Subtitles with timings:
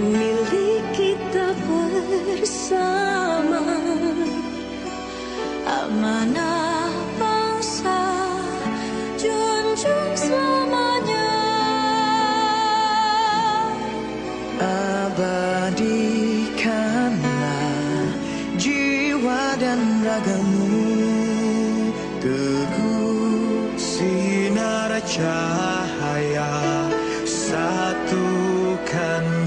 [0.00, 3.64] milik kita bersama.
[5.66, 8.00] Amanah bangsa
[9.16, 11.32] junjung selamanya.
[14.60, 16.15] Abadi.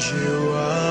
[0.00, 0.87] you up.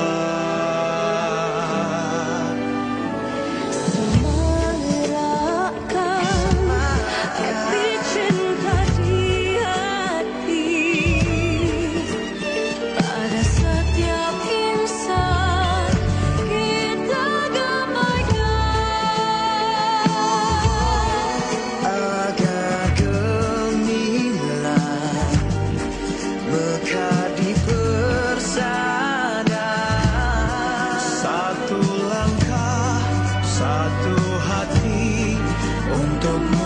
[36.20, 36.57] tanto